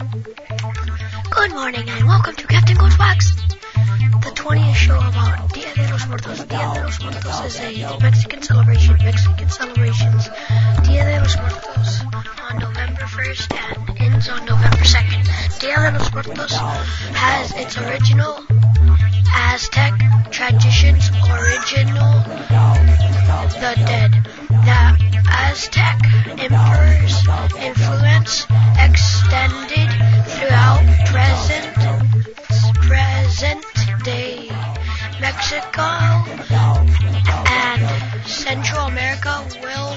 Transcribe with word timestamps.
Good 0.00 1.52
morning 1.52 1.86
and 1.86 2.06
welcome 2.06 2.34
to 2.34 2.46
Captain 2.46 2.74
Goes 2.74 2.98
Wax, 2.98 3.32
the 3.32 4.32
20th 4.34 4.74
show 4.74 4.96
about 4.96 5.52
Dia 5.52 5.74
de 5.74 5.92
los 5.92 6.06
Muertos. 6.06 6.38
Dia 6.46 6.72
de 6.72 6.80
los 6.84 7.02
Muertos 7.02 7.44
is 7.44 7.60
a 7.60 7.98
Mexican 8.00 8.42
celebration. 8.42 8.96
Mexican 9.04 9.50
celebrations 9.50 10.30
Dia 10.88 11.04
de 11.04 11.20
los 11.20 11.36
Muertos 11.36 12.00
on 12.48 12.58
November 12.60 13.02
1st 13.02 13.52
and 13.52 14.00
ends 14.00 14.28
on 14.30 14.46
November 14.46 14.78
2nd. 14.78 15.60
Dia 15.60 15.76
de 15.92 15.98
los 15.98 16.10
Muertos 16.14 16.54
has 17.12 17.52
its 17.56 17.76
original 17.76 18.40
Aztec 19.34 19.92
traditions, 20.30 21.10
original 21.28 22.24
the 23.60 23.74
dead. 23.84 24.12
The 24.48 24.89
Aztec 25.50 25.98
emperor's 26.38 27.26
influence 27.58 28.46
extended 28.78 29.90
throughout 30.30 30.86
present 31.06 31.74
present 32.86 33.64
day 34.04 34.48
Mexico 35.20 35.88
and 37.50 38.28
Central 38.28 38.86
America 38.86 39.44
will 39.60 39.96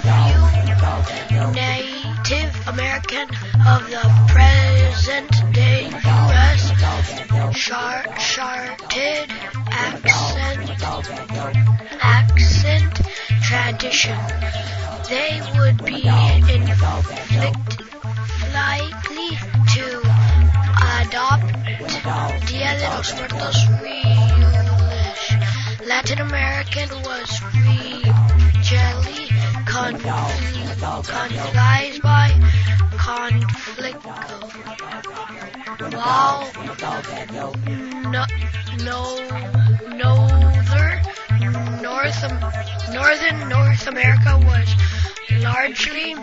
view 0.00 1.52
Native 1.52 2.66
American 2.66 3.28
of 3.68 3.84
the 3.90 4.04
present 4.32 5.43
accent 12.00 13.00
tradition. 13.42 14.18
They 15.08 15.40
would 15.56 15.84
be 15.84 16.06
inflict, 16.54 17.80
likely 18.52 19.36
to 19.74 19.86
adopt 21.00 21.52
Dia 22.46 22.72
de 22.78 22.88
los 22.96 23.14
Muertos 23.14 23.58
relish. 23.82 25.24
Latin 25.86 26.20
American 26.20 26.88
was 27.02 27.40
regionally 27.64 29.28
confused 29.66 30.80
by 32.02 32.30
conflict. 32.96 34.04
While 35.94 36.50
no, 37.32 38.24
no, 38.84 39.04
northern 39.96 41.03
North 42.04 42.92
Northern 42.92 43.48
North 43.48 43.86
America 43.86 44.36
was 44.36 44.68
largely 45.42 46.14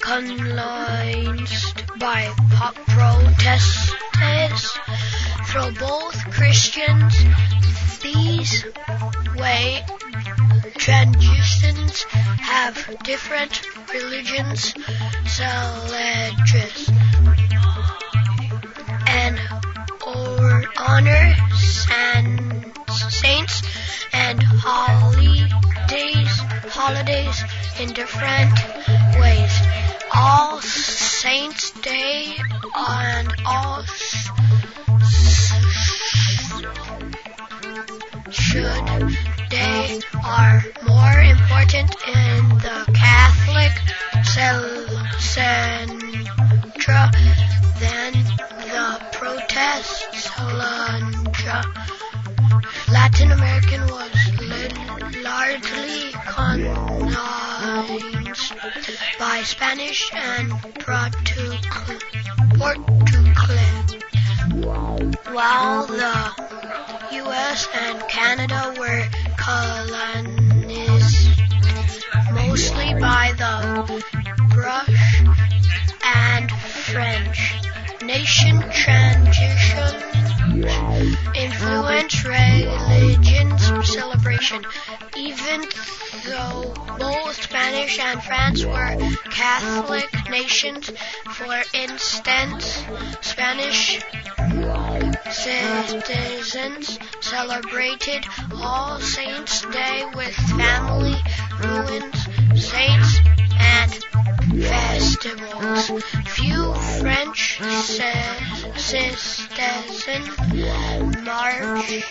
colonized 0.00 1.82
by 1.98 2.32
protesters 2.86 4.78
from 5.48 5.74
both 5.74 6.16
Christians. 6.30 7.14
These 8.00 8.64
way 9.36 9.84
transitions 10.78 12.04
have 12.40 12.96
different 13.04 13.60
religions, 13.92 14.72
celebrates 15.26 16.90
holidays 26.88 27.44
in 27.80 27.92
different 27.92 28.56
ways. 29.20 29.54
All 30.16 30.58
Saints 30.62 31.70
Day 31.82 32.34
and 32.74 33.28
all 33.44 33.84
should 38.30 38.88
day 39.50 40.00
are 40.24 40.64
more 40.88 41.20
important 41.20 41.94
in 42.08 42.48
the 42.64 42.78
Catholic 42.94 43.72
centra 45.30 47.02
than 47.80 48.12
the 48.72 48.86
protest 49.12 50.06
centra. 50.24 51.58
Latin 52.90 53.32
American 53.32 53.82
was 53.88 54.08
largely 55.22 56.07
colonized 56.38 57.18
by 59.18 59.42
Spanish 59.42 60.08
and 60.14 60.52
Portugal, 60.78 61.58
while 65.32 65.86
the 65.86 66.30
U.S. 67.12 67.68
and 67.74 68.08
Canada 68.08 68.72
were 68.78 69.08
colonized 69.36 71.28
mostly 72.30 72.94
by 73.00 73.32
the 73.36 74.02
British 74.54 75.24
and 76.04 76.50
French. 76.52 77.54
Nation 78.04 78.60
transition 78.70 80.18
influence 81.34 82.24
religion's 82.24 83.92
celebration. 83.92 84.64
Even 85.18 85.66
though 86.26 86.72
both 86.96 87.42
Spanish 87.42 87.98
and 87.98 88.22
France 88.22 88.64
were 88.64 88.96
Catholic 89.32 90.08
nations, 90.30 90.92
for 91.32 91.60
instance, 91.74 92.84
Spanish 93.20 93.98
citizens 95.28 97.00
celebrated 97.20 98.24
All 98.62 99.00
Saints 99.00 99.62
Day 99.62 100.04
with 100.14 100.34
family 100.56 101.16
ruins, 101.64 102.28
saints, 102.54 103.18
and 103.58 103.92
festivals. 104.62 105.90
Few 106.26 106.74
French 107.00 107.60
citizens 108.76 109.38
marched 111.24 112.04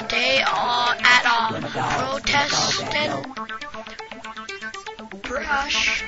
the 0.00 0.06
day 0.08 0.42
all 0.42 0.90
at 0.90 1.24
all. 1.24 1.52
Protestant, 1.98 3.26
Brush, 5.22 6.04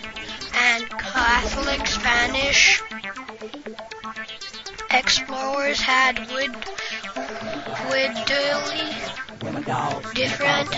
and 0.55 0.91
Catholic 0.91 1.87
Spanish 1.87 2.83
explorers 4.91 5.81
had 5.81 6.19
wid- 6.33 6.57
widely 7.89 8.89
different 10.15 10.69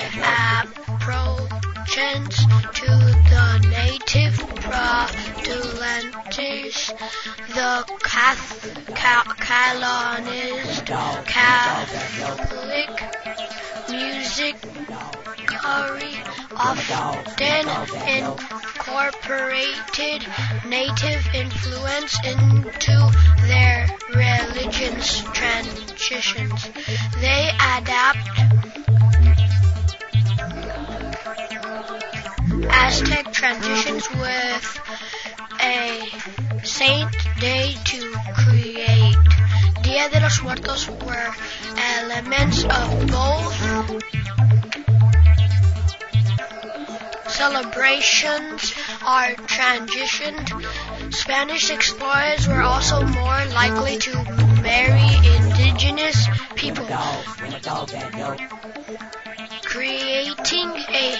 approaches 0.90 2.36
to 2.74 2.90
the 3.32 3.46
native 3.70 4.36
Protestantes, 4.56 6.92
the 7.54 7.84
Cath- 8.02 8.94
ca- 8.94 9.34
colonized 9.38 10.77
Catholic 10.88 12.88
music 13.90 14.56
curry 15.44 16.14
often 16.56 17.68
incorporated 18.08 20.26
native 20.66 21.28
influence 21.34 22.16
into 22.24 23.12
their 23.42 23.86
religion's 24.14 25.22
transitions. 25.34 26.70
They 27.20 27.50
adapt 27.76 28.26
Aztec 32.70 33.30
transitions 33.34 34.08
with 34.12 34.80
a 35.60 36.00
saint 36.62 37.14
day 37.40 37.76
to 37.84 38.14
create. 38.36 39.07
Dia 39.98 40.08
de 40.10 40.20
los 40.20 40.40
Muertos 40.42 40.88
were 40.88 41.34
elements 41.76 42.62
of 42.62 43.06
both 43.08 43.52
celebrations 47.26 48.74
are 49.04 49.34
transitioned. 49.50 50.46
Spanish 51.12 51.72
explorers 51.72 52.46
were 52.46 52.62
also 52.62 53.02
more 53.02 53.44
likely 53.46 53.96
to 53.98 54.14
marry 54.62 55.10
indigenous 55.34 56.28
people, 56.54 56.86
creating 59.64 60.70
a 60.94 61.16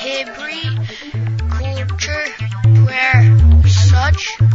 hybrid 0.00 0.88
culture 1.50 2.26
where 2.88 3.38
such 3.68 4.53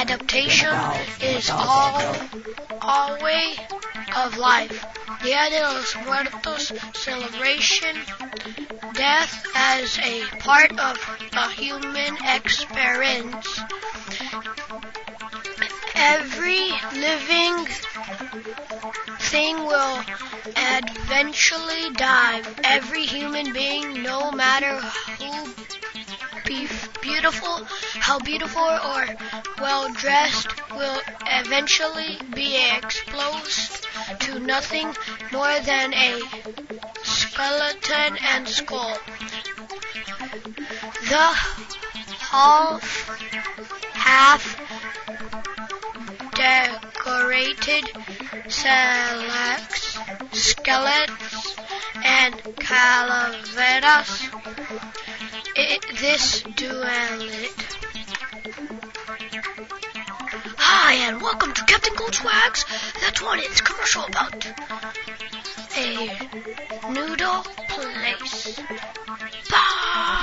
adaptation 0.00 0.74
is 1.20 1.50
all, 1.50 2.16
all 2.80 3.22
way 3.22 3.54
of 4.16 4.38
life. 4.38 4.84
Dia 5.22 5.50
de 5.50 5.60
los 5.60 5.94
Muertos 6.06 6.72
celebration 6.94 7.96
death 8.94 9.44
as 9.54 9.98
a 9.98 10.24
part 10.38 10.72
of 10.78 10.96
the 11.32 11.46
human 11.62 12.16
experience 12.24 13.60
Every 16.02 16.70
living 16.94 17.66
thing 19.18 19.56
will 19.66 20.02
eventually 20.56 21.90
die. 21.94 22.42
Every 22.64 23.04
human 23.04 23.52
being, 23.52 24.02
no 24.02 24.32
matter 24.32 24.80
who 24.80 25.29
beautiful, 27.20 27.66
how 28.00 28.18
beautiful 28.20 28.62
or 28.62 29.06
well 29.60 29.92
dressed, 29.92 30.48
will 30.70 31.00
eventually 31.26 32.18
be 32.34 32.56
exposed 32.78 33.86
to 34.20 34.38
nothing 34.38 34.86
more 35.30 35.60
than 35.60 35.92
a 35.92 36.18
skeleton 37.02 38.16
and 38.32 38.48
skull. 38.48 38.96
The 41.10 41.26
half, 42.30 43.08
half 43.92 44.42
decorated 46.34 47.84
selects, 48.48 49.98
skeletons 50.32 51.56
and 52.02 52.34
calaveras. 52.56 54.29
It, 55.62 55.82
this 56.00 56.42
duelit. 56.42 57.52
Hi, 60.56 60.94
and 61.06 61.20
welcome 61.20 61.52
to 61.52 61.64
Captain 61.66 61.94
Goldschwags. 61.96 62.64
That's 63.02 63.20
what 63.20 63.40
it's 63.40 63.60
commercial 63.60 64.04
about. 64.06 64.46
A 65.76 66.16
noodle 66.90 67.44
place. 67.68 68.58
Bye. 69.50 70.20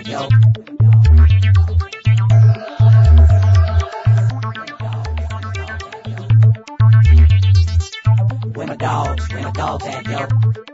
Where 0.00 0.30
my 8.66 8.76
dogs, 8.76 9.30
when 9.30 9.44
my 9.44 9.50
dogs 9.50 9.86
at, 9.86 10.06
yo? 10.06 10.69